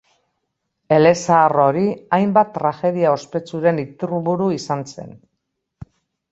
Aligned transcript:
Elezahar 0.95 1.55
hori 1.65 1.83
hainbat 2.17 2.51
tragedia 2.57 3.13
ospetsuren 3.19 3.85
iturburu 3.87 4.51
izan 4.59 4.85
zen. 4.97 5.17